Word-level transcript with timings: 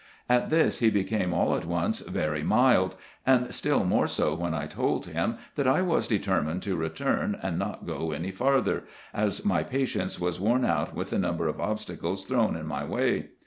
At 0.27 0.49
this 0.49 0.79
he 0.79 0.89
became 0.89 1.31
all 1.31 1.55
at 1.55 1.63
once 1.63 1.99
very 1.99 2.41
mild; 2.41 2.95
and 3.23 3.53
still 3.53 3.83
more 3.83 4.07
so 4.07 4.33
when 4.33 4.51
I 4.55 4.65
told 4.65 5.05
him, 5.05 5.37
that 5.55 5.67
I 5.67 5.83
was 5.83 6.07
determined 6.07 6.63
to 6.63 6.75
return, 6.75 7.37
and 7.39 7.59
not 7.59 7.85
go 7.85 8.11
any 8.11 8.31
farther, 8.31 8.85
as 9.13 9.45
my 9.45 9.61
patience 9.61 10.19
was 10.19 10.39
worn 10.39 10.65
out 10.65 10.95
with 10.95 11.11
the 11.11 11.19
number 11.19 11.47
of 11.47 11.61
obstacles 11.61 12.25
thrown 12.25 12.55
in 12.55 12.65
my 12.65 12.83
way. 12.83 13.27